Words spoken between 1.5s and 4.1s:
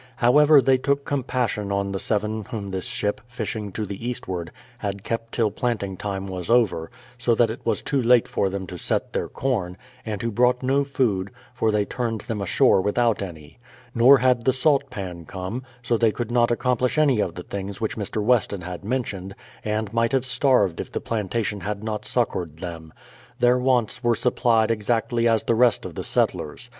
on the seven whom this ship, fishing to the